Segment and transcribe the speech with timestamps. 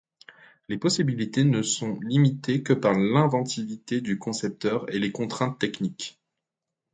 [0.67, 6.19] Les possibilités ne sont limitées que par l'inventivité du concepteur et les contraintes techniques.